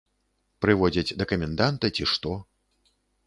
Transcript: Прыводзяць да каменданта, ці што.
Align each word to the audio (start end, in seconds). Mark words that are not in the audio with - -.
Прыводзяць 0.65 1.15
да 1.19 1.27
каменданта, 1.33 1.91
ці 1.97 2.03
што. 2.13 2.31